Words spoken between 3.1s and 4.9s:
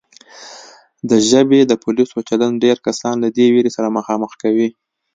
له دې وېرې سره مخامخ کوي